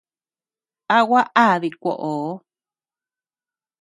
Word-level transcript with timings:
¿A 0.95 0.99
gua 1.07 1.21
á 1.43 1.45
dikuoʼo? 1.63 2.13